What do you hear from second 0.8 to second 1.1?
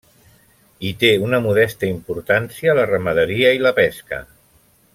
Hi